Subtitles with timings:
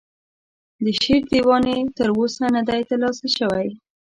[0.83, 3.67] د شعر دیوان یې تر اوسه نه دی ترلاسه شوی.